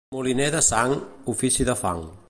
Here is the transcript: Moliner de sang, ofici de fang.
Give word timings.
Moliner 0.13 0.47
de 0.55 0.61
sang, 0.69 0.95
ofici 1.35 1.69
de 1.71 1.77
fang. 1.85 2.05